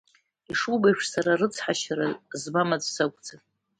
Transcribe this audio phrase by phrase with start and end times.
[0.51, 2.07] Ишубо еиԥш, сара рыцҳашьара
[2.41, 3.41] змам аӡә сакәӡам.